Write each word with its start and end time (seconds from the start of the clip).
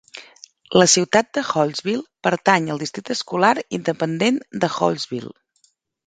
La 0.81 0.85
ciutat 0.93 1.27
de 1.37 1.41
Hallsville 1.49 2.25
pertany 2.27 2.69
al 2.75 2.81
districte 2.83 3.15
escolar 3.17 3.51
independent 3.79 4.41
de 4.65 4.71
Hallsville. 4.79 5.31